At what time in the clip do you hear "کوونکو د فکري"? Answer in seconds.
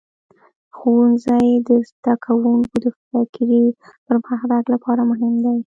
2.25-3.61